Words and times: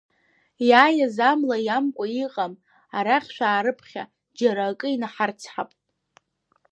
Иааиз 0.69 1.15
амла 1.31 1.57
иамкуа 1.67 2.07
иҟам, 2.23 2.53
арахь 2.97 3.29
шәаарыԥхьа, 3.35 4.03
џьара 4.37 4.63
акы 4.71 4.87
инаҳарцҳап! 4.93 5.71